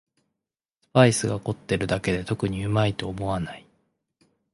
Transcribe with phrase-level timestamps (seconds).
[0.79, 3.67] スパイスが凝ってるだけで特にうまいと思わない